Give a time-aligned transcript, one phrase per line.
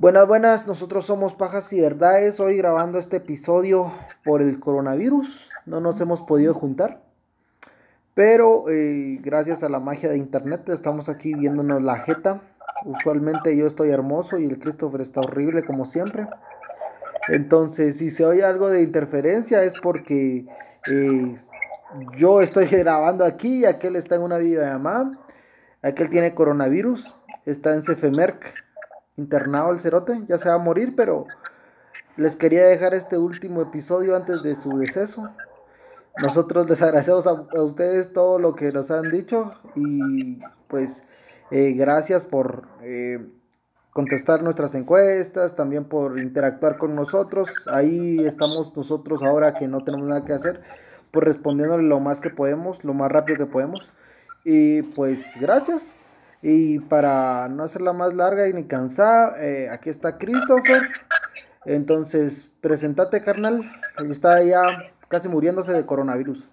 [0.00, 3.90] Buenas, buenas, nosotros somos Pajas y Verdades, hoy grabando este episodio
[4.24, 7.02] por el coronavirus, no nos hemos podido juntar,
[8.14, 12.42] pero eh, gracias a la magia de internet estamos aquí viéndonos la jeta,
[12.84, 16.28] usualmente yo estoy hermoso y el Christopher está horrible como siempre,
[17.26, 20.46] entonces si se oye algo de interferencia es porque
[20.88, 21.34] eh,
[22.16, 25.10] yo estoy grabando aquí y aquel está en una videollamada,
[25.82, 28.67] aquel tiene coronavirus, está en CFMERC
[29.18, 31.26] internado el cerote, ya se va a morir, pero
[32.16, 35.28] les quería dejar este último episodio antes de su deceso.
[36.22, 41.04] Nosotros les agradecemos a, ustedes todo lo que nos han dicho y pues
[41.50, 43.24] eh, gracias por eh,
[43.92, 47.48] contestar nuestras encuestas, también por interactuar con nosotros.
[47.70, 50.60] Ahí estamos nosotros ahora que no tenemos nada que hacer,
[51.10, 53.92] pues respondiéndole lo más que podemos, lo más rápido que podemos.
[54.44, 55.97] Y pues gracias.
[56.42, 60.88] Y para no hacerla más larga y ni cansada, eh, aquí está Christopher.
[61.64, 63.70] Entonces, presentate, carnal.
[63.96, 66.48] Ahí está ya casi muriéndose de coronavirus.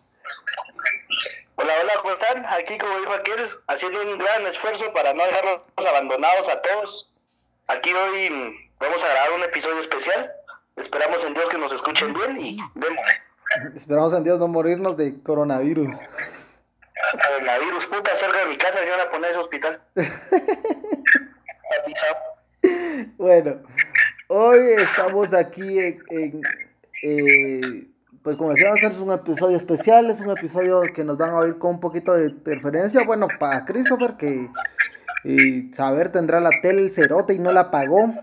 [1.55, 2.45] Hola, hola, ¿cómo están?
[2.47, 7.11] Aquí, como dijo aquel, haciendo un gran esfuerzo para no dejarlos abandonados a todos.
[7.67, 8.29] Aquí hoy
[8.79, 10.31] vamos a grabar un episodio especial.
[10.75, 13.05] Esperamos en Dios que nos escuchen bien y vemos.
[13.75, 15.95] Esperamos en Dios no morirnos de coronavirus
[17.23, 19.81] coronavirus, puta, cerca de mi casa y van a poner ese hospital.
[23.17, 23.61] bueno,
[24.27, 26.41] hoy estamos aquí en,
[27.03, 27.87] eh,
[28.23, 31.57] pues como decíamos, es un episodio especial, es un episodio que nos van a oír
[31.57, 33.03] con un poquito de interferencia.
[33.03, 34.49] Bueno, para Christopher, que
[35.25, 38.13] eh, saber tendrá la tele el cerote y no la pagó,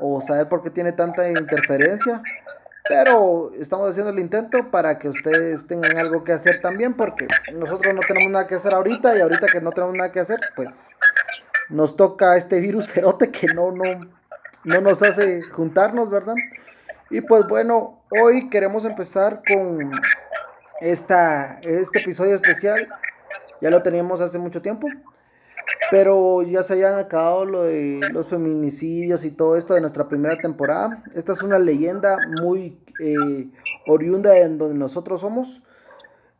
[0.00, 2.22] o saber por qué tiene tanta interferencia.
[2.86, 7.94] Pero estamos haciendo el intento para que ustedes tengan algo que hacer también, porque nosotros
[7.94, 10.90] no tenemos nada que hacer ahorita y ahorita que no tenemos nada que hacer, pues
[11.70, 14.06] nos toca este virus cerote que no, no,
[14.64, 16.34] no nos hace juntarnos, ¿verdad?
[17.08, 19.92] Y pues bueno, hoy queremos empezar con
[20.80, 22.88] esta, este episodio especial.
[23.60, 24.88] Ya lo teníamos hace mucho tiempo,
[25.90, 27.64] pero ya se hayan acabado lo
[28.10, 31.02] los feminicidios y todo esto de nuestra primera temporada.
[31.14, 33.48] Esta es una leyenda muy eh,
[33.86, 35.62] oriunda de donde nosotros somos.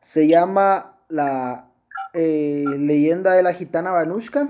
[0.01, 1.67] Se llama la
[2.13, 4.49] eh, leyenda de la gitana Banushka,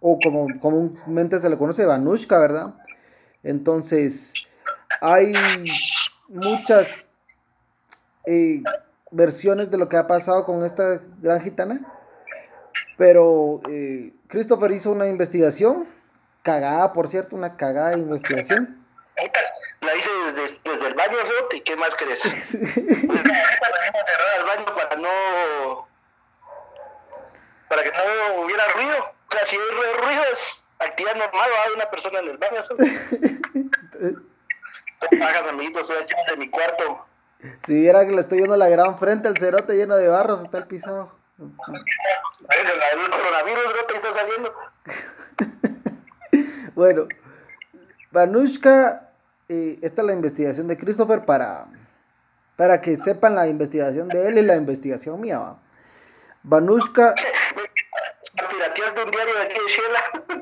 [0.00, 2.74] o como comúnmente se le conoce Banushka, ¿verdad?
[3.42, 4.32] Entonces,
[5.00, 5.32] hay
[6.28, 7.06] muchas
[8.26, 8.62] eh,
[9.10, 12.01] versiones de lo que ha pasado con esta gran gitana
[13.02, 15.88] pero eh, Christopher hizo una investigación,
[16.42, 18.86] cagada, por cierto, una cagada de investigación.
[19.80, 21.16] La hice desde, desde el baño,
[21.52, 22.20] ¿y qué más crees?
[22.22, 22.70] cerrar
[24.38, 25.88] el baño para no.
[27.68, 28.98] para que no hubiera ruido.
[29.00, 29.62] O sea, si hay
[30.00, 32.62] ruido es actividad normal, hay una persona en el baño.
[35.18, 37.04] pagas, amiguitos, echando de mi cuarto.
[37.66, 40.58] Si viera que le estoy viendo la gran frente, el cerote lleno de barros, está
[40.58, 44.52] el pisado el coronavirus no te está saliendo.
[46.74, 47.06] bueno,
[48.10, 49.10] Vanushka,
[49.48, 51.66] eh, esta es la investigación de Christopher para,
[52.56, 55.38] para que sepan la investigación de él y la investigación mía.
[55.38, 55.58] ¿va?
[56.42, 57.14] Vanushka.
[57.14, 59.54] de un diario de aquí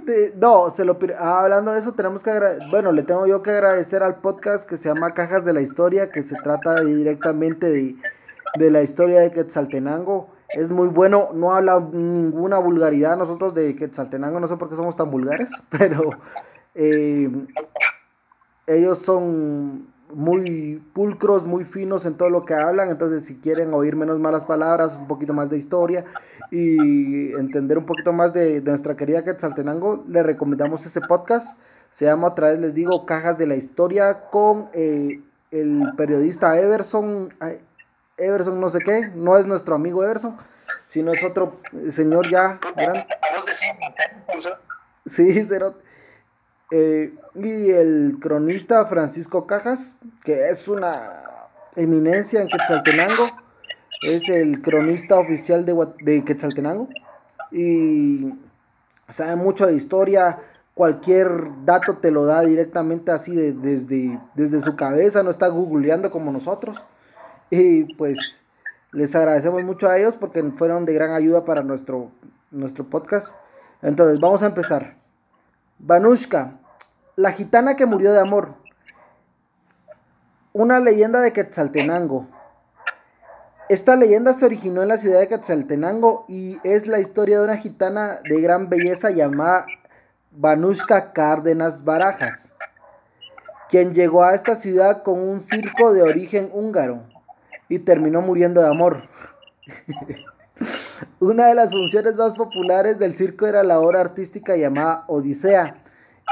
[0.04, 2.32] de No, se lo ah, hablando de eso, tenemos que
[2.70, 6.10] bueno, le tengo yo que agradecer al podcast que se llama Cajas de la Historia,
[6.10, 7.94] que se trata directamente de,
[8.56, 14.40] de la historia de Quetzaltenango es muy bueno, no habla ninguna vulgaridad nosotros de Quetzaltenango,
[14.40, 16.10] no sé por qué somos tan vulgares, pero
[16.74, 17.30] eh,
[18.66, 23.94] ellos son muy pulcros, muy finos en todo lo que hablan, entonces si quieren oír
[23.94, 26.04] menos malas palabras, un poquito más de historia
[26.50, 31.56] y entender un poquito más de, nuestra querida Quetzaltenango, le recomendamos ese podcast,
[31.90, 37.34] se llama otra vez, les digo, Cajas de la Historia con eh, el periodista Everson,
[38.20, 40.36] Everson no sé qué, no es nuestro amigo Everson,
[40.86, 41.60] sino es otro
[41.90, 42.58] señor ya.
[45.06, 45.82] Sí, Cerot.
[46.70, 51.24] Eh, y el cronista Francisco Cajas, que es una
[51.74, 53.26] eminencia en Quetzaltenango,
[54.02, 56.88] es el cronista oficial de, de Quetzaltenango
[57.50, 58.32] y
[59.08, 60.38] sabe mucho de historia,
[60.74, 66.32] cualquier dato te lo da directamente así desde, desde su cabeza, no está googleando como
[66.32, 66.82] nosotros.
[67.50, 68.40] Y pues
[68.92, 72.12] les agradecemos mucho a ellos porque fueron de gran ayuda para nuestro,
[72.52, 73.34] nuestro podcast.
[73.82, 74.96] Entonces, vamos a empezar.
[75.78, 76.58] Vanushka,
[77.16, 78.54] la gitana que murió de amor.
[80.52, 82.28] Una leyenda de Quetzaltenango.
[83.68, 87.56] Esta leyenda se originó en la ciudad de Quetzaltenango y es la historia de una
[87.56, 89.66] gitana de gran belleza llamada
[90.32, 92.52] Vanushka Cárdenas Barajas.
[93.68, 97.04] quien llegó a esta ciudad con un circo de origen húngaro
[97.70, 99.08] y terminó muriendo de amor.
[101.20, 105.76] Una de las funciones más populares del circo era la obra artística llamada Odisea,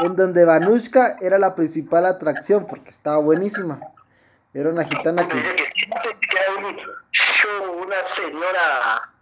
[0.04, 3.80] en donde Vanushka era la principal atracción porque estaba buenísima.
[4.52, 5.38] Era una gitana que...
[5.38, 5.48] Era
[6.58, 6.76] un
[7.12, 9.12] show, una señora,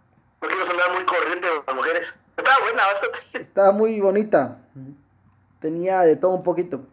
[0.41, 2.13] no quiero sonar muy corriente de las mujeres.
[2.35, 3.19] Estaba buena, bastante.
[3.33, 4.57] Estaba muy bonita.
[5.59, 6.83] Tenía de todo un poquito.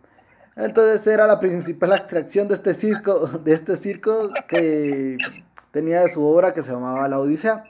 [0.56, 5.18] Entonces era la principal atracción de este circo, de este circo que
[5.72, 7.64] tenía su obra que se llamaba La Odisea.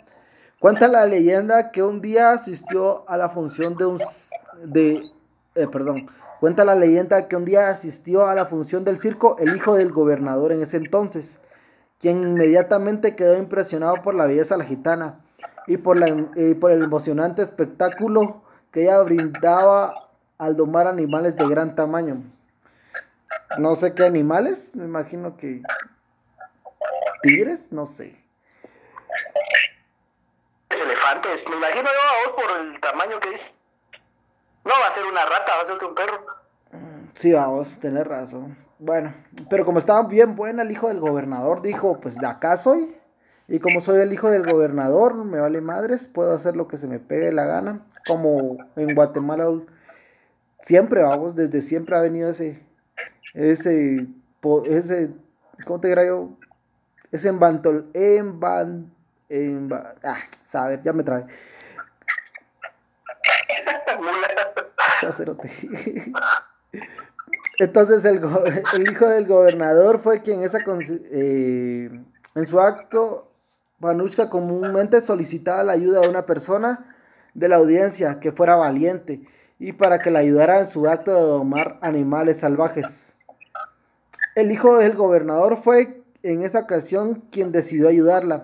[0.59, 4.01] Cuenta la leyenda que un día asistió a la función de un
[4.65, 5.11] de
[5.55, 6.09] eh, perdón,
[6.41, 9.93] cuenta la leyenda que un día asistió a la función del circo el hijo del
[9.93, 11.41] gobernador en ese entonces,
[12.01, 15.21] quien inmediatamente quedó impresionado por la belleza de la gitana
[15.67, 18.43] y por, la, y por el emocionante espectáculo
[18.73, 22.23] que ella brindaba al domar animales de gran tamaño.
[23.59, 25.63] No sé qué animales, me imagino que
[27.23, 28.17] tigres, no sé.
[30.71, 33.61] Elefantes, me imagino yo a vos por el tamaño que es.
[34.65, 36.27] No va a ser una rata, va a ser un perro.
[37.15, 38.57] Sí, vamos, tener razón.
[38.79, 39.15] Bueno,
[39.49, 42.97] pero como estaba bien buena, el hijo del gobernador dijo, pues de acá soy.
[43.47, 46.87] Y como soy el hijo del gobernador, me vale madres, puedo hacer lo que se
[46.87, 47.87] me pegue la gana.
[48.07, 49.49] Como en Guatemala
[50.59, 52.63] siempre, vamos, desde siempre ha venido ese,
[53.35, 54.07] ese,
[54.65, 55.11] ese,
[55.67, 56.31] ¿cómo te dirá yo?
[57.11, 58.93] Ese embantol, emban,
[59.29, 61.27] emba, ah, saber, ya me trae.
[67.59, 68.21] Entonces el,
[68.75, 70.59] el, hijo del gobernador fue quien esa,
[70.89, 71.91] eh,
[72.35, 73.31] en su acto,
[73.79, 76.97] Vanushka comúnmente solicitaba la ayuda de una persona
[77.35, 79.23] de la audiencia que fuera valiente
[79.59, 83.14] y para que la ayudara en su acto de domar animales salvajes.
[84.35, 88.43] El hijo del gobernador fue en esa ocasión quien decidió ayudarla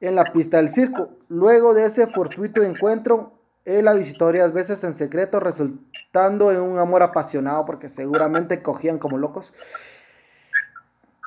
[0.00, 1.10] en la pista del circo.
[1.28, 3.32] Luego de ese fortuito encuentro,
[3.64, 8.98] él la visitó varias veces en secreto, resultando en un amor apasionado, porque seguramente cogían
[8.98, 9.52] como locos.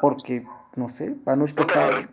[0.02, 0.46] Porque,
[0.76, 2.08] no sé, Vanushka estaba...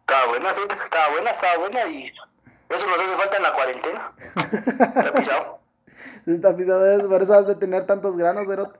[0.00, 2.06] Estaba buena, estaba buena, estaba buena y
[2.68, 4.12] eso nos hace falta en la cuarentena.
[6.24, 8.78] Se está pisado, por eso has de tener tantos granos, Erote.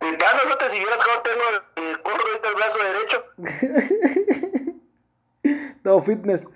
[0.00, 1.42] Granos, no te siguieras como tengo
[1.76, 3.24] el curro ahorita el brazo derecho.
[5.82, 6.46] Todo fitness.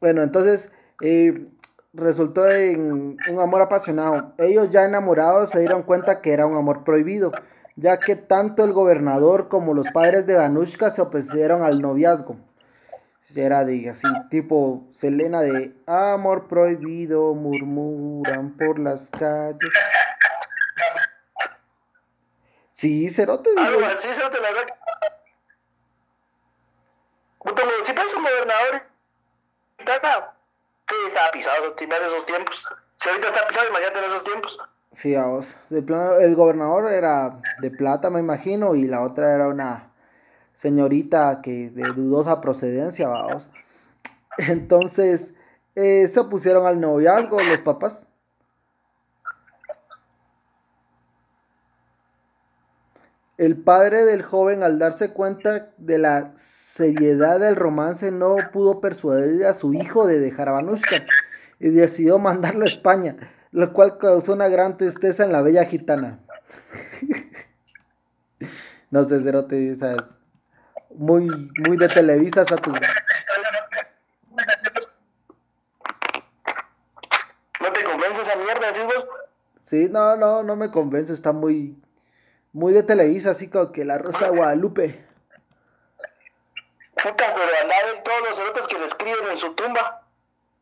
[0.00, 0.70] Bueno, entonces
[1.00, 1.46] eh,
[1.92, 4.34] resultó en un amor apasionado.
[4.38, 7.32] Ellos ya enamorados se dieron cuenta que era un amor prohibido,
[7.76, 12.36] ya que tanto el gobernador como los padres de Danushka se opusieron al noviazgo.
[13.34, 19.74] Era de así, tipo Selena de amor prohibido, murmuran por las calles.
[22.72, 23.50] Sí, Cerote.
[23.58, 24.74] Algo así, Cerote, la verdad.
[27.84, 28.82] Si pasa un gobernador,
[29.78, 32.64] sí, estaba pisado, en esos tiempos.
[32.96, 34.58] Si ahorita está pisado, imagínate en esos tiempos.
[34.96, 35.54] Sí, vamos.
[35.68, 39.92] El gobernador era de plata, me imagino, y la otra era una
[40.54, 43.46] señorita que de dudosa procedencia, vamos.
[44.38, 45.34] Entonces,
[45.74, 48.08] eh, se opusieron al noviazgo los papás.
[53.36, 59.44] El padre del joven, al darse cuenta de la seriedad del romance, no pudo persuadir
[59.44, 61.04] a su hijo de dejar a Vanushka
[61.60, 66.20] y decidió mandarlo a España, lo cual causó una gran tristeza en la bella gitana.
[68.90, 70.28] no sé, Cerote, sabes,
[70.94, 71.26] muy,
[71.66, 72.70] muy de Televisa tu...
[72.70, 72.78] ¿No
[77.72, 78.66] te convence esa mierda,
[79.64, 81.82] Sí, no, no, no me convence, está muy,
[82.52, 85.02] muy de Televisa, así como que la Rosa Guadalupe.
[87.02, 90.02] Puta, pero andar en todos los cerotes que le escriben en su tumba.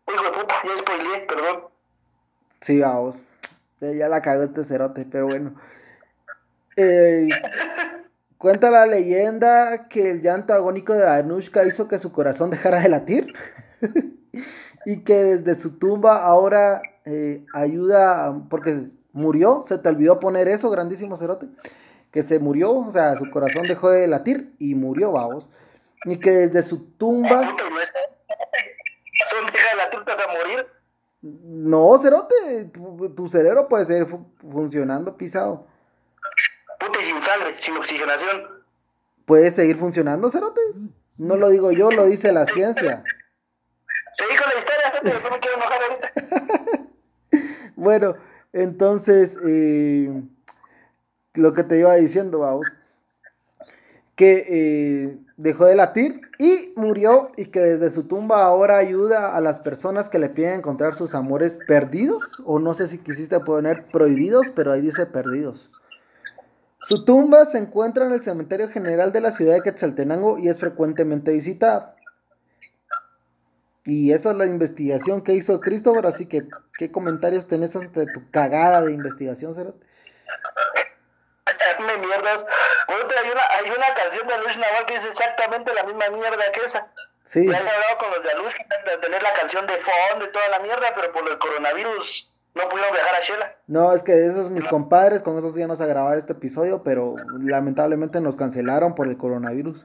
[0.06, 1.73] Hijo de puta, ya spoileé, perdón.
[2.64, 3.22] Sí, vamos.
[3.80, 5.54] Ya la cagó este cerote, pero bueno.
[6.76, 7.28] Eh,
[8.38, 12.88] cuenta la leyenda que el llanto agónico de Anushka hizo que su corazón dejara de
[12.88, 13.34] latir.
[14.86, 20.70] y que desde su tumba ahora eh, ayuda, porque murió, se te olvidó poner eso,
[20.70, 21.48] grandísimo cerote
[22.10, 25.50] que se murió, o sea, su corazón dejó de latir y murió, vamos.
[26.04, 27.42] Y que desde su tumba.
[27.42, 27.56] ¿Son
[29.52, 30.66] deja de latir a morir?
[31.24, 32.70] No, cerote,
[33.16, 34.06] tu, cerebro puede seguir
[34.50, 35.66] funcionando pisado.
[36.78, 38.42] Puta y sin sangre, sin oxigenación.
[39.24, 40.60] ¿Puede seguir funcionando, cerote?
[41.16, 43.02] No lo digo yo, lo dice la ciencia.
[44.12, 46.92] Seguí con la historia, gente, no me quiero enojar ahorita.
[47.76, 48.16] bueno,
[48.52, 50.22] entonces, eh,
[51.32, 52.70] lo que te iba diciendo, vamos,
[54.16, 59.40] que eh, dejó de latir y murió y que desde su tumba ahora ayuda a
[59.40, 63.86] las personas que le piden encontrar sus amores perdidos, o no sé si quisiste poner
[63.86, 65.70] prohibidos, pero ahí dice perdidos.
[66.80, 70.58] Su tumba se encuentra en el cementerio general de la ciudad de Quetzaltenango y es
[70.58, 71.96] frecuentemente visitada.
[73.86, 76.46] Y esa es la investigación que hizo Christopher, así que,
[76.78, 79.84] ¿qué comentarios tenés ante tu cagada de investigación, Cerote?
[81.80, 82.44] Me mierdas.
[82.88, 86.60] hay una, hay una canción de Luis Naval que dice exactamente la misma mierda que
[86.60, 86.86] esa.
[87.24, 87.46] Sí.
[87.46, 88.54] Ya he hablado con los de Luz
[88.84, 92.68] de tener la canción de fondo y toda la mierda, pero por el coronavirus no
[92.68, 93.56] pudieron viajar a Shela.
[93.66, 98.20] No, es que esos mis compadres, con esos íbamos a grabar este episodio, pero lamentablemente
[98.20, 99.84] nos cancelaron por el coronavirus.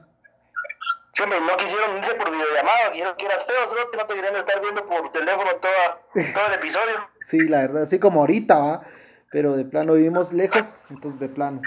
[1.10, 4.36] Sí, no quisieron irse por videollamada, quisieron que eras feo, solo que no te querían
[4.36, 6.00] estar viendo por teléfono toda,
[6.34, 7.08] todo el episodio.
[7.20, 8.82] sí, la verdad, así como ahorita, va,
[9.30, 11.62] pero de plano vivimos lejos, entonces de plano.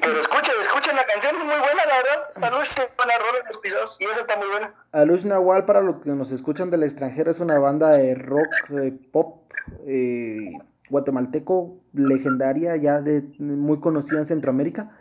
[0.00, 2.54] Pero escuchen, escuchen, la canción es muy buena, la verdad.
[2.54, 4.74] Alush tiene buena rola en los episodios y esa está muy buena.
[4.92, 8.92] Alush Nahual, para los que nos escuchan del extranjero, es una banda de rock, eh,
[9.12, 9.52] pop,
[9.86, 10.52] eh,
[10.88, 14.98] guatemalteco, legendaria, ya de muy conocida en Centroamérica.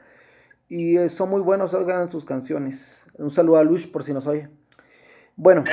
[0.69, 3.03] Y eh, son muy buenos, oigan sus canciones.
[3.15, 4.49] Un saludo a Lush por si nos oye.
[5.35, 5.63] Bueno.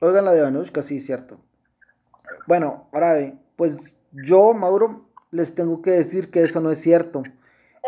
[0.00, 1.40] Oigan la de Vanushka, sí, cierto.
[2.46, 3.14] Bueno, ahora
[3.58, 7.24] pues yo, Mauro, les tengo que decir que eso no es cierto.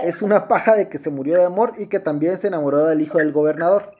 [0.03, 3.00] Es una paja de que se murió de amor y que también se enamoró del
[3.00, 3.95] hijo del gobernador.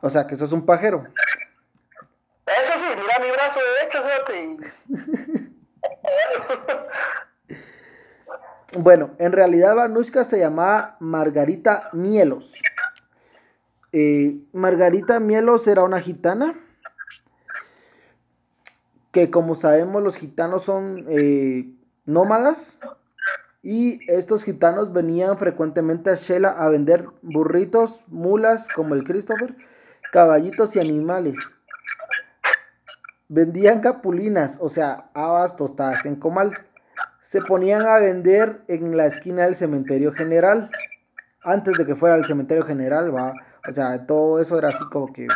[0.00, 1.06] O sea, que eso es un pajero.
[2.46, 4.02] Eso sí, mira mi brazo de hecho,
[8.80, 12.52] Bueno, en realidad Vanushka se llamaba Margarita Mielos.
[13.92, 16.56] Eh, Margarita Mielos era una gitana
[19.10, 21.72] que como sabemos los gitanos son eh,
[22.04, 22.80] nómadas
[23.62, 29.56] y estos gitanos venían frecuentemente a Shela a vender burritos, mulas como el Christopher,
[30.12, 31.36] caballitos y animales.
[33.28, 36.54] Vendían capulinas, o sea, habas tostadas en comal
[37.28, 40.70] se ponían a vender en la esquina del cementerio general.
[41.42, 43.34] Antes de que fuera el cementerio general, va.
[43.68, 45.26] O sea, todo eso era así como que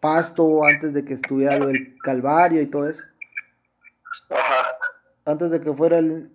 [0.00, 3.02] pasto antes de que estuviera lo del Calvario y todo eso.
[4.30, 4.76] Ajá.
[5.26, 6.30] Antes de que fuera el,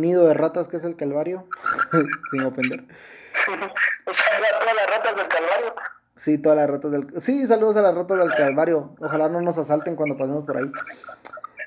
[0.00, 1.46] nido de ratas que es el Calvario,
[2.30, 2.80] sin ofender.
[4.06, 5.74] o sea, todas las ratas del Calvario.
[6.16, 7.20] Sí, todas las ratas del...
[7.20, 8.94] Sí, saludos a las ratas del Calvario.
[9.00, 10.70] Ojalá no nos asalten cuando pasemos por ahí.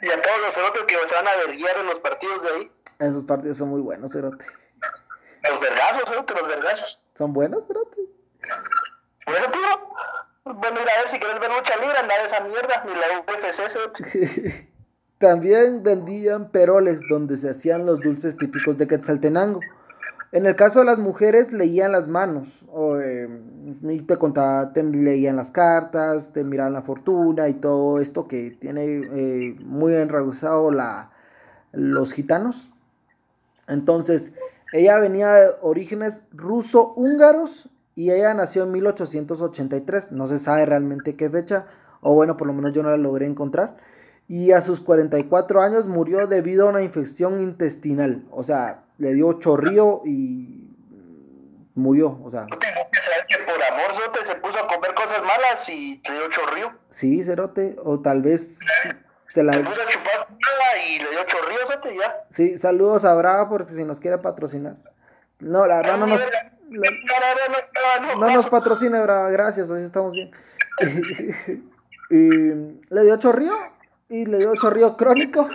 [0.02, 2.72] Y a todos los cerotes que se van a verguiar en los partidos de ahí.
[3.00, 4.46] Esos partidos son muy buenos, cerote.
[5.44, 7.02] Los vergazos, cerote, los vergazos.
[7.16, 8.02] ¿Son buenos, cerote?
[9.26, 9.65] Bueno, tío.
[10.66, 13.20] Bueno, mira, a ver si quieres ver mucha libre, anda de esa mierda, ni la
[13.22, 14.70] UFC, cerote.
[15.20, 19.60] También vendían peroles donde se hacían los dulces típicos de Quetzaltenango.
[20.32, 23.30] En el caso de las mujeres leían las manos, o, eh,
[23.84, 28.58] y te contaba, te leían las cartas, te miraban la fortuna y todo esto que
[28.60, 31.12] tiene eh, muy enraizado la,
[31.74, 32.72] los gitanos.
[33.68, 34.34] Entonces,
[34.74, 41.30] ella venía de orígenes ruso-húngaros y ella nació en 1883, no se sabe realmente qué
[41.30, 41.66] fecha,
[42.02, 43.78] o bueno, por lo menos yo no la logré encontrar.
[44.28, 49.34] Y a sus 44 años murió debido a una infección intestinal, o sea, le dio
[49.40, 50.76] chorrío y
[51.74, 52.48] murió, o sea.
[52.48, 56.72] que por amor Zote se puso a comer cosas malas y le dio chorrío.
[56.90, 58.60] Sí, Cerote, o tal vez
[59.30, 59.54] se la...
[59.54, 62.26] Se puso a chupar nada y le dio chorrío, Zote, ya.
[62.30, 64.76] Sí, saludos a Brava porque si nos quiere patrocinar.
[65.40, 66.22] No, la verdad no nos...
[66.70, 70.32] no nos patrocina Brava, gracias, así estamos bien.
[72.10, 72.30] y
[72.94, 73.54] le dio chorrío
[74.10, 75.50] y le dio chorrío crónico.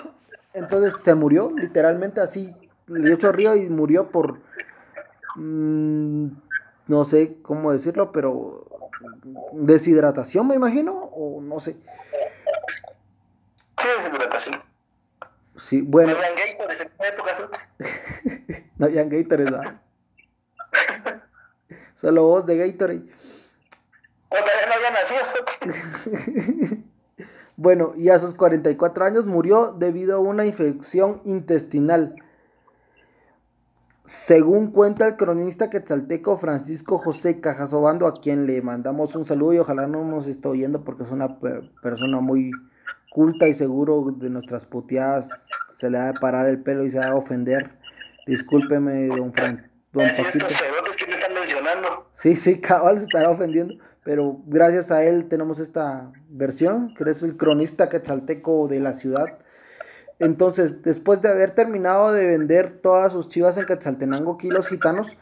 [0.53, 2.55] Entonces se murió, literalmente así
[2.87, 4.41] le dio chorrío y murió por,
[5.37, 6.27] mm,
[6.89, 8.67] no sé cómo decirlo, pero
[9.53, 11.77] deshidratación me imagino, o no sé.
[13.79, 14.63] Sí, deshidratación.
[15.57, 16.13] Sí, bueno.
[16.13, 17.51] No habían Gators en época,
[18.79, 19.81] No habían.
[21.95, 23.03] Solo vos de Gatorade.
[24.29, 26.85] O también no había nacido,
[27.57, 32.15] Bueno, y a sus 44 años murió debido a una infección intestinal.
[34.05, 39.59] Según cuenta el cronista quetzalteco Francisco José Cajasobando, a quien le mandamos un saludo y
[39.59, 41.29] ojalá no nos esté oyendo porque es una
[41.83, 42.51] persona muy
[43.11, 45.29] culta y seguro de nuestras puteadas
[45.75, 47.79] se le ha de parar el pelo y se ha de ofender.
[48.27, 49.70] Discúlpeme, don Fran.
[49.93, 50.47] Don Paquito.
[50.97, 52.11] que me están mencionando emocionando.
[52.13, 53.75] Sí, sí, cabal se estará ofendiendo.
[54.03, 59.39] Pero gracias a él tenemos esta versión, que es el cronista quetzalteco de la ciudad.
[60.19, 65.17] Entonces, después de haber terminado de vender todas sus chivas en Quetzaltenango, aquí los gitanos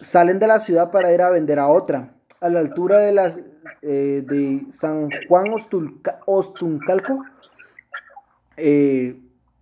[0.00, 2.14] salen de la ciudad para ir a vender a otra.
[2.40, 3.36] A la altura de, las,
[3.82, 5.46] eh, de San Juan
[6.26, 7.24] Ostuncalco,
[8.56, 9.20] eh,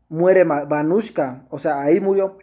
[0.08, 2.38] muere Vanushka, o sea, ahí murió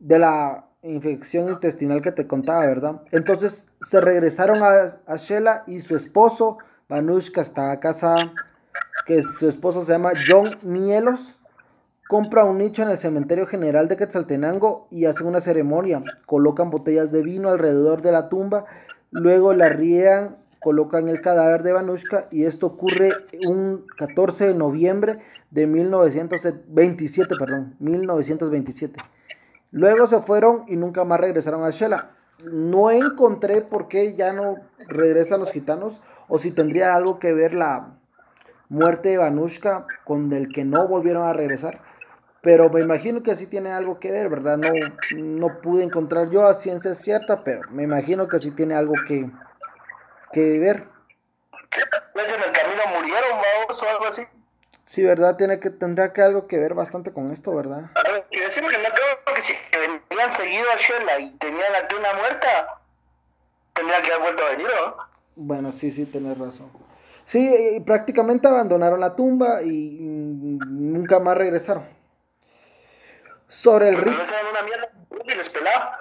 [0.00, 3.02] de la infección intestinal que te contaba, ¿verdad?
[3.12, 8.32] Entonces se regresaron a, a Shela y su esposo, Vanushka, está casada,
[9.06, 11.38] que su esposo se llama John Mielos,
[12.08, 16.02] compra un nicho en el cementerio general de Quetzaltenango y hacen una ceremonia.
[16.26, 18.64] Colocan botellas de vino alrededor de la tumba,
[19.10, 23.12] luego la rían, colocan el cadáver de Vanushka y esto ocurre
[23.46, 28.98] un 14 de noviembre de 1927, perdón, 1927.
[29.70, 32.10] Luego se fueron y nunca más regresaron a Shela.
[32.42, 34.56] No encontré por qué ya no
[34.86, 37.98] regresan los gitanos o si tendría algo que ver la
[38.68, 41.80] muerte de Vanushka con el que no volvieron a regresar.
[42.40, 44.58] Pero me imagino que sí tiene algo que ver, ¿verdad?
[44.58, 44.70] No,
[45.16, 49.28] no pude encontrar yo a ciencia cierta, pero me imagino que sí tiene algo que,
[50.32, 50.86] que ver.
[52.12, 54.22] Pues en el camino murieron, vamos, o algo así.
[54.84, 55.36] Sí, ¿verdad?
[55.36, 57.90] Tiene que, tendrá que algo que ver bastante con esto, ¿verdad?
[57.94, 59.07] A ver, que decimos que no creo
[59.38, 59.52] que si
[60.10, 62.80] venían seguido a Shela y tenían aquí una muerta,
[63.72, 64.96] tendrían que haber vuelto a venir, ¿no?
[65.36, 66.70] Bueno, sí, sí, tenés razón.
[67.24, 71.84] Sí, eh, prácticamente abandonaron la tumba y nunca más regresaron.
[73.48, 74.10] Sobre el rito.
[74.10, 74.90] una mierda
[75.24, 75.98] y les pelaba.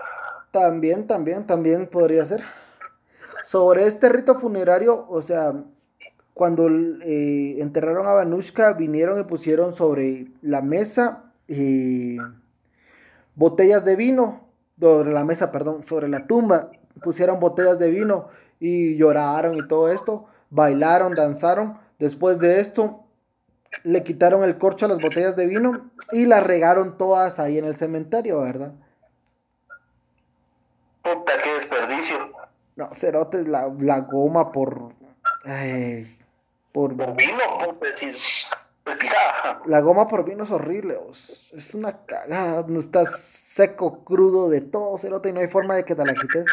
[0.51, 2.43] También, también, también podría ser.
[3.43, 5.53] Sobre este rito funerario, o sea,
[6.33, 12.17] cuando eh, enterraron a Vanushka, vinieron y pusieron sobre la mesa eh,
[13.37, 14.41] botellas de vino,
[14.79, 18.27] sobre la mesa, perdón, sobre la tumba, pusieron botellas de vino
[18.59, 21.77] y lloraron y todo esto, bailaron, danzaron.
[21.99, 23.03] Después de esto,
[23.83, 27.65] le quitaron el corcho a las botellas de vino y las regaron todas ahí en
[27.65, 28.73] el cementerio, ¿verdad?
[31.01, 32.17] Puta, qué desperdicio.
[32.75, 34.93] No, cerotes, la, la goma por...
[35.43, 36.17] Ay,
[36.71, 37.41] por, vino,
[39.65, 40.97] La goma por vino es horrible,
[41.53, 45.83] es una cagada, no estás seco, crudo de todo, cerote, y no hay forma de
[45.83, 46.45] que te la quites.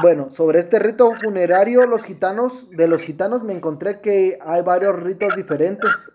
[0.00, 5.02] Bueno, sobre este rito funerario, los gitanos, de los gitanos me encontré que hay varios
[5.02, 6.10] ritos diferentes,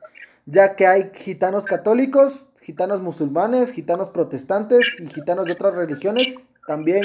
[0.46, 7.04] ya que hay gitanos católicos, gitanos musulmanes, gitanos protestantes y gitanos de otras religiones, también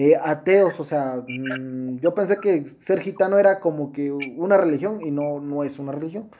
[0.00, 5.00] eh, ateos, o sea, mm, yo pensé que ser gitano era como que una religión
[5.04, 6.30] y no, no es una religión.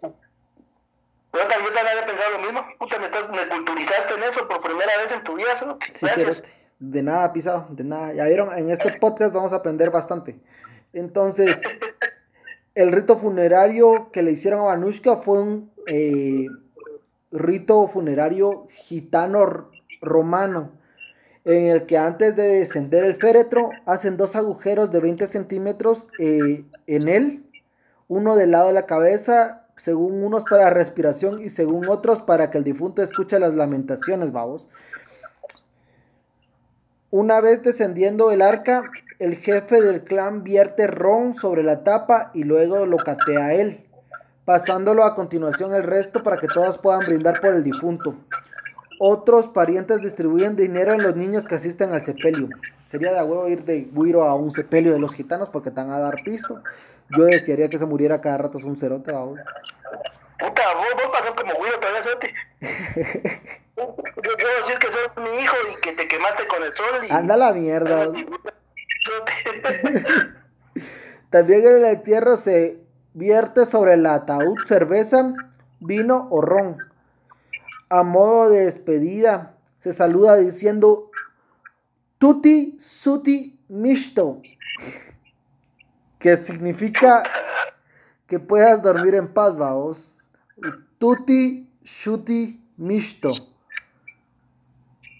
[0.00, 4.96] Yo también había pensado lo mismo, puta, me, estás, me culturizaste en eso por primera
[4.98, 5.78] vez en tu vida, ¿no?
[5.90, 6.06] Sí,
[6.78, 8.12] de nada pisado, de nada.
[8.12, 10.38] Ya vieron, en este podcast vamos a aprender bastante.
[10.92, 11.60] Entonces,
[12.76, 16.46] el rito funerario que le hicieron a Vanushka fue un eh,
[17.32, 20.83] rito funerario gitano romano
[21.44, 26.64] en el que antes de descender el féretro hacen dos agujeros de 20 centímetros eh,
[26.86, 27.44] en él,
[28.08, 32.58] uno del lado de la cabeza, según unos para respiración y según otros para que
[32.58, 34.68] el difunto escuche las lamentaciones, vamos.
[37.10, 38.82] Una vez descendiendo el arca,
[39.18, 43.86] el jefe del clan vierte ron sobre la tapa y luego lo catea a él,
[44.44, 48.16] pasándolo a continuación el resto para que todas puedan brindar por el difunto.
[48.98, 52.48] Otros parientes distribuyen dinero en los niños que asisten al sepelio.
[52.86, 55.98] Sería de huevo ir de guiro a un sepelio de los gitanos porque están a
[55.98, 56.62] dar pisto.
[57.16, 59.38] Yo desearía que se muriera cada rato un cerote, vos.
[60.38, 62.34] Puta, vos, vos pasás como guiro todavía, cerote.
[63.76, 67.04] yo quiero decir que sos mi hijo y que te quemaste con el sol.
[67.08, 67.12] Y...
[67.12, 68.08] Anda la mierda.
[71.30, 72.78] También en el entierro se
[73.12, 75.34] vierte sobre el ataúd cerveza,
[75.80, 76.78] vino o ron
[77.94, 81.12] a modo de despedida, se saluda diciendo
[82.18, 84.42] Tuti Suti Mishto,
[86.18, 87.22] que significa
[88.26, 90.10] que puedas dormir en paz, vamos.
[90.98, 93.30] Tuti Shuti Mishto.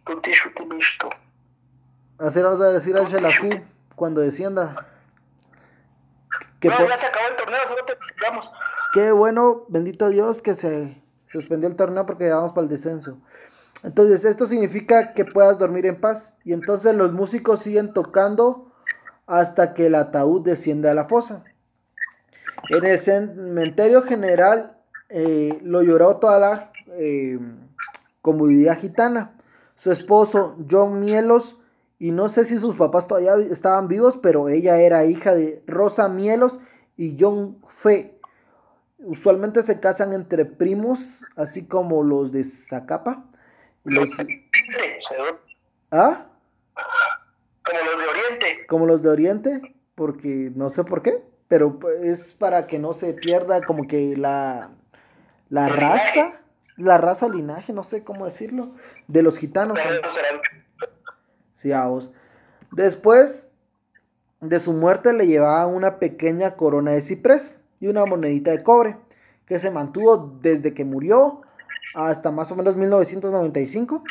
[0.05, 1.11] Tuti Shuti Mishto.
[2.19, 3.51] Así vamos a decir a Shelaku
[3.95, 4.89] cuando descienda.
[6.59, 7.97] Que no, ya se acabó el torneo, solo te.
[8.95, 11.04] Qué bueno, bendito Dios, que se
[11.35, 13.19] suspendió el torneo porque vamos para el descenso.
[13.83, 16.33] Entonces, esto significa que puedas dormir en paz.
[16.45, 18.73] Y entonces los músicos siguen tocando
[19.27, 21.45] hasta que el ataúd desciende a la fosa.
[22.71, 27.39] En el cementerio general eh, lo lloró toda la eh,
[28.23, 29.37] comunidad gitana.
[29.75, 31.59] su esposo John Mielos,
[31.99, 36.09] y no sé si sus papás todavía estaban vivos, pero ella era hija de Rosa
[36.09, 36.61] Mielos
[36.97, 38.14] y John Fe.
[39.07, 43.25] Usualmente se casan entre primos, así como los de Zacapa.
[43.85, 44.09] Los...
[45.91, 46.27] ¿Ah?
[47.63, 48.67] Como los de Oriente.
[48.67, 53.13] Como los de Oriente, porque no sé por qué, pero es para que no se
[53.13, 54.71] pierda como que la,
[55.51, 56.41] la raza,
[56.77, 58.73] la raza linaje, no sé cómo decirlo,
[59.07, 59.79] de los gitanos.
[61.57, 62.11] Sí, a vos.
[62.73, 63.51] Después
[64.41, 68.97] de su muerte le llevaban una pequeña corona de ciprés y una monedita de cobre
[69.47, 71.43] que se mantuvo desde que murió
[71.95, 74.03] hasta más o menos 1995.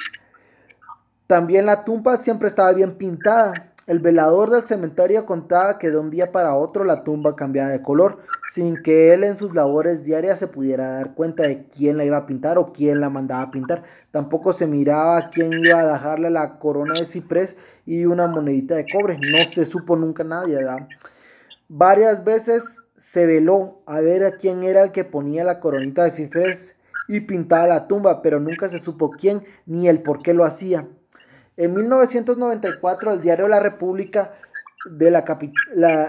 [1.28, 3.73] También la tumba siempre estaba bien pintada.
[3.86, 7.82] El velador del cementerio contaba que de un día para otro la tumba cambiaba de
[7.82, 12.06] color, sin que él en sus labores diarias se pudiera dar cuenta de quién la
[12.06, 13.84] iba a pintar o quién la mandaba a pintar.
[14.12, 18.86] Tampoco se miraba quién iba a dejarle la corona de ciprés y una monedita de
[18.89, 19.17] cobre.
[19.17, 20.60] No se supo nunca nadie.
[21.67, 26.12] Varias veces se veló a ver a quién era el que ponía la coronita de
[26.12, 26.78] ciprés
[27.10, 30.88] y pintaba la tumba, pero nunca se supo quién ni el por qué lo hacía.
[31.58, 34.32] En 1994 el diario La República
[34.89, 35.26] de la,
[35.74, 36.08] la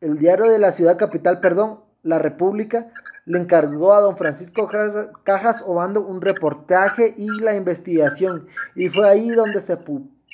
[0.00, 2.92] el diario de la ciudad capital, perdón, La República
[3.24, 4.70] le encargó a don Francisco
[5.24, 9.76] Cajas Obando un reportaje y la investigación y fue ahí donde se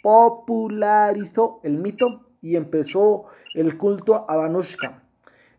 [0.02, 5.05] popularizó el mito y empezó el culto a Vanushka.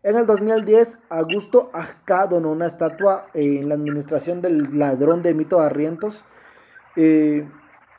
[0.08, 5.58] En el 2010, Augusto Ajka donó una estatua en la administración del ladrón de mito
[5.58, 6.24] Barrientos.
[6.96, 7.46] Eh,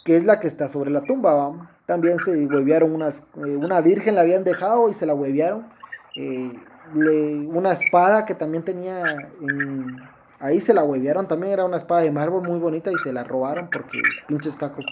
[0.03, 1.69] que es la que está sobre la tumba.
[1.85, 5.71] También se huevearon unas, eh, una virgen la habían dejado y se la huevearon.
[6.15, 6.51] Eh,
[6.95, 9.03] una espada que también tenía,
[10.39, 13.23] ahí se la huevearon, también era una espada de mármol muy bonita y se la
[13.23, 14.83] robaron porque pinches cacos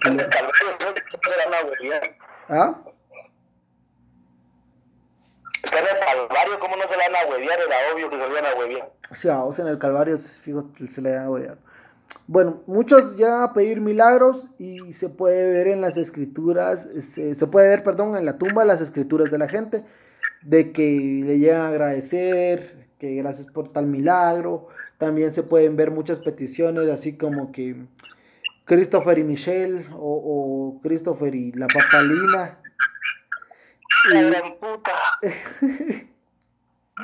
[2.48, 2.76] ¿Ah?
[5.64, 7.60] Está en el Calvario, ¿cómo no se la van a huevear?
[7.60, 8.92] Era obvio que se la iban a huevear.
[9.16, 11.58] Sí, a vos en el Calvario, fijo, se la iban a huevear.
[12.28, 17.70] Bueno, muchos llegan a pedir milagros y se puede ver en las escrituras, se, puede
[17.70, 19.84] ver, perdón, en la tumba las escrituras de la gente,
[20.42, 24.68] de que le llegan a agradecer, que gracias por tal milagro.
[24.98, 27.76] También se pueden ver muchas peticiones, así como que
[28.66, 32.60] Christopher y Michelle, o, Christopher y la papalina.
[34.12, 34.92] La gran puta.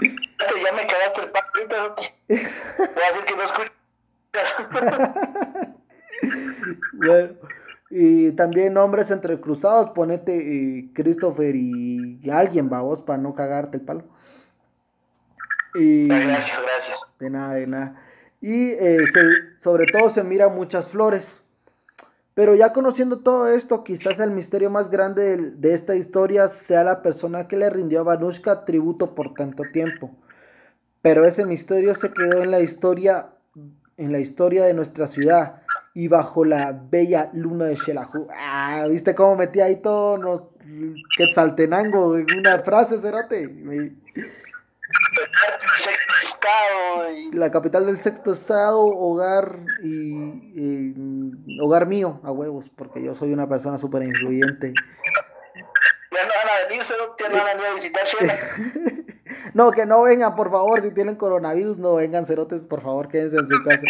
[0.01, 1.95] ya me quedaste el papito.
[2.27, 3.71] Voy a decir que no escucho.
[6.93, 7.35] bueno,
[7.89, 14.05] y también nombres entrecruzados, ponete eh, Christopher y, alguien, vos, para no cagarte el palo.
[15.75, 17.01] Y, gracias, gracias.
[17.19, 18.01] De nada, de nada.
[18.41, 19.05] Y eh,
[19.57, 21.42] sobre todo se mira muchas flores.
[22.35, 27.01] Pero ya conociendo todo esto, quizás el misterio más grande de, esta historia sea la
[27.01, 30.11] persona que le rindió a Vanushka tributo por tanto tiempo.
[31.01, 33.29] Pero ese misterio se quedó en la historia
[33.95, 35.61] en la historia de nuestra ciudad
[35.93, 38.27] y bajo la bella luna de Shelahu.
[38.35, 40.43] Ah, ¿viste cómo metí ahí todo los
[41.15, 43.47] Quetzaltenango en una frase, cerote?
[47.33, 50.93] La capital del sexto estado, hogar y,
[51.61, 54.73] hogar mío, a huevos, porque yo soy una persona súper influyente.
[56.11, 58.03] Ya no van a venir, cerote, no van a venir a visitar
[59.53, 63.37] No, que no vengan, por favor, si tienen coronavirus, no vengan, cerotes, por favor, quédense
[63.37, 63.81] en su casa.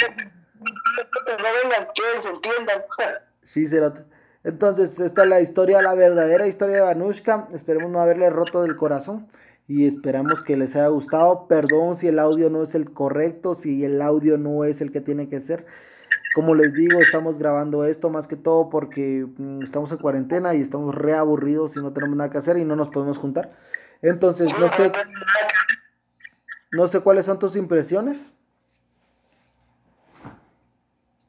[0.59, 2.83] No vengan, quédense, entiendan.
[3.53, 4.03] Sí, cerotes.
[4.43, 7.47] Entonces, esta es la historia, la verdadera historia de Vanushka.
[7.53, 9.29] Esperemos no haberle roto del corazón
[9.67, 11.47] y esperamos que les haya gustado.
[11.47, 15.01] Perdón si el audio no es el correcto, si el audio no es el que
[15.01, 15.65] tiene que ser.
[16.35, 20.61] Como les digo, estamos grabando esto más que todo porque mm, estamos en cuarentena y
[20.61, 23.51] estamos reaburridos y no tenemos nada que hacer y no nos podemos juntar.
[24.01, 24.91] Entonces, no sé,
[26.71, 28.33] no sé cuáles son tus impresiones.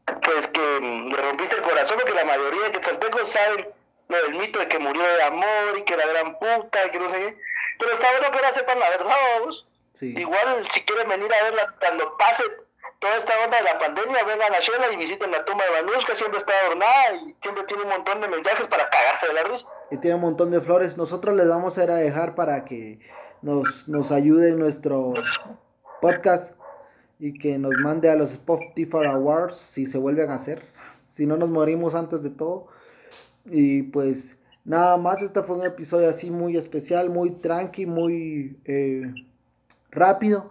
[0.07, 3.69] Pues que le rompiste el corazón porque la mayoría de quetzaltecos saben
[4.09, 6.99] lo del mito de que murió de amor y que la gran puta y que
[6.99, 7.39] no sé qué.
[7.79, 9.67] Pero está bueno que ahora sepan la verdad, vamos.
[10.01, 12.43] Igual si quieren venir a verla cuando pase
[12.99, 16.15] toda esta onda de la pandemia, vengan a Shela y visiten la tumba de Vanushka,
[16.15, 19.67] siempre está adornada y siempre tiene un montón de mensajes para cagarse de la risa
[19.91, 20.97] y tiene un montón de flores.
[20.97, 23.01] Nosotros les vamos a ir a dejar para que
[23.43, 25.15] nos, nos ayude en nuestro
[26.01, 26.55] podcast
[27.19, 30.63] y que nos mande a los Spotify Awards si se vuelven a hacer.
[31.09, 32.69] Si no nos morimos antes de todo.
[33.47, 39.13] Y pues nada más, este fue un episodio así muy especial, muy tranqui, muy eh,
[39.91, 40.51] rápido.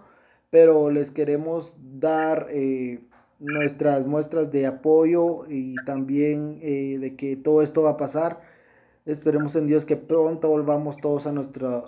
[0.49, 2.99] Pero les queremos dar eh,
[3.39, 8.41] nuestras muestras de apoyo y también eh, de que todo esto va a pasar.
[9.05, 11.83] Esperemos en Dios que pronto volvamos todos a nuestra,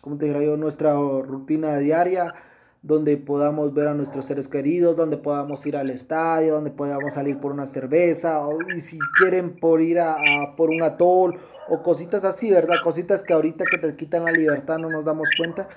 [0.00, 0.56] ¿cómo te yo?
[0.56, 2.34] Nuestra rutina diaria,
[2.82, 7.38] donde podamos ver a nuestros seres queridos, donde podamos ir al estadio, donde podamos salir
[7.38, 10.16] por una cerveza, o, y si quieren por ir a,
[10.56, 12.76] por un atol, o cositas así, ¿verdad?
[12.82, 15.68] Cositas que ahorita que te quitan la libertad no nos damos cuenta.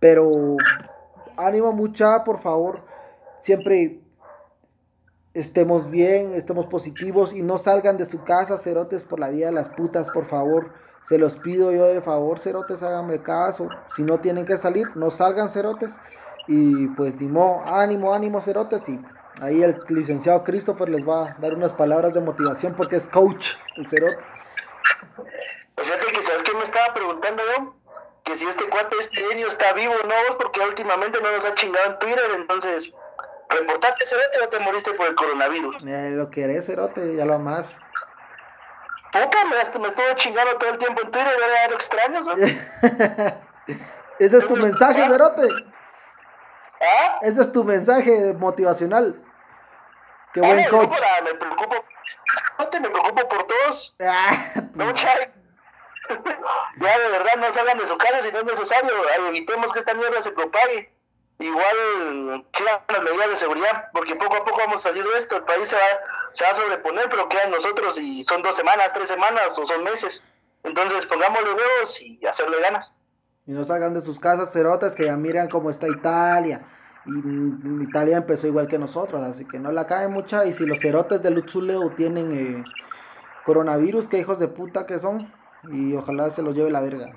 [0.00, 0.56] Pero
[1.36, 2.80] ánimo mucha, por favor,
[3.38, 4.00] siempre
[5.34, 9.52] estemos bien, estemos positivos y no salgan de su casa, cerotes, por la vida de
[9.52, 10.72] las putas, por favor.
[11.08, 13.68] Se los pido yo de favor, cerotes, háganme caso.
[13.94, 15.96] Si no tienen que salir, no salgan, cerotes.
[16.48, 18.88] Y pues, dimo, ánimo, ánimo, cerotes.
[18.88, 19.00] Y
[19.40, 23.54] ahí el licenciado Christopher les va a dar unas palabras de motivación porque es coach,
[23.76, 24.18] el cerote.
[25.76, 27.74] Fíjate que, ¿sabes qué me estaba preguntando yo?
[28.24, 31.54] Que si este cuate, este genio está vivo o no, porque últimamente no nos ha
[31.54, 32.92] chingado en Twitter, entonces
[33.50, 35.76] ¿Reportaste, Cerote, o te moriste por el coronavirus?
[35.86, 37.76] Eh, lo querés, Cerote, ya lo más.
[39.10, 42.34] Puta, me, me estuvo chingando todo el tiempo en Twitter, era algo extraño, ¿no?
[44.18, 45.48] Ese es tu mensaje, Cerote.
[46.80, 47.18] ¿Ah?
[47.22, 49.22] Ese es tu mensaje motivacional.
[50.32, 50.90] Qué buen ah, coach.
[51.24, 51.84] me preocupo,
[52.72, 53.96] me preocupo por todos.
[54.00, 54.30] Ah,
[54.74, 55.32] no, chay.
[56.80, 58.92] ya de verdad no salgan de su casa si no es necesario.
[59.28, 60.92] Evitemos que esta mierda se propague
[61.38, 65.36] igual sigan las medidas de seguridad, porque poco a poco vamos a salir de esto,
[65.36, 65.82] el país se va,
[66.32, 69.84] se va a sobreponer, pero quedan nosotros y son dos semanas, tres semanas o son
[69.84, 70.22] meses.
[70.64, 72.92] Entonces pongámosle huevos y hacerle ganas.
[73.48, 76.60] Y no salgan de sus casas cerotas que ya miran cómo está Italia.
[77.06, 80.44] Y Italia empezó igual que nosotros, así que no la cae mucha.
[80.44, 82.62] Y si los cerotes de Lutzuleu tienen eh,
[83.46, 85.32] coronavirus, qué hijos de puta que son.
[85.72, 87.10] Y ojalá se los lleve la verga.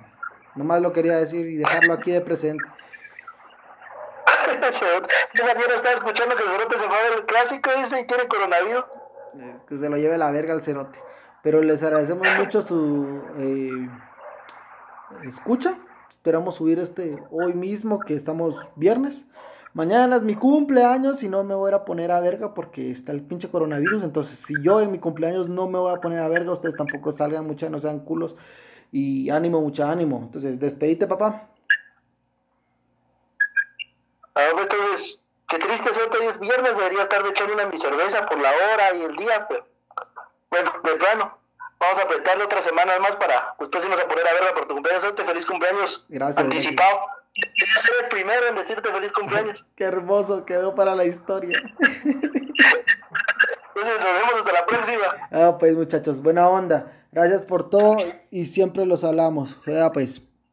[0.56, 2.64] Nomás lo quería decir y dejarlo aquí de presente.
[5.34, 8.86] Yo también estaba escuchando que el cerote se fue del clásico, dice, y tiene coronavirus.
[9.68, 10.98] que se lo lleve la verga al cerote.
[11.44, 13.90] Pero les agradecemos mucho su eh,
[15.28, 15.76] escucha.
[16.22, 19.26] Esperamos subir este hoy mismo, que estamos viernes.
[19.74, 23.24] Mañana es mi cumpleaños y no me voy a poner a verga porque está el
[23.24, 24.04] pinche coronavirus.
[24.04, 27.12] Entonces, si yo en mi cumpleaños no me voy a poner a verga, ustedes tampoco
[27.12, 28.36] salgan mucha, no sean culos.
[28.92, 30.20] Y ánimo, mucha ánimo.
[30.22, 31.48] Entonces, despedite, papá.
[34.36, 38.40] Ahora entonces, qué triste ser hoy es viernes, debería estar echando una mi cerveza por
[38.40, 39.66] la hora y el día, pero
[41.00, 41.41] bueno.
[41.82, 44.76] Vamos a apretarle otras semanas más para después irnos a poner a verla por tu
[44.76, 45.04] cumpleaños.
[45.26, 47.00] Feliz cumpleaños gracias, anticipado.
[47.34, 49.66] Quería ser el primero en decirte feliz cumpleaños.
[49.76, 51.60] Qué hermoso, quedó para la historia.
[51.80, 52.36] Entonces
[53.74, 55.28] nos vemos hasta la próxima.
[55.32, 56.92] Ah, pues muchachos, buena onda.
[57.12, 57.98] Gracias por todo
[58.30, 59.60] y siempre los hablamos.
[59.66, 60.22] Ya pues.